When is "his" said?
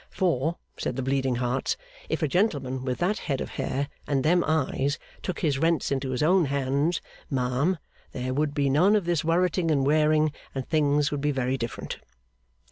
5.41-5.59, 6.09-6.23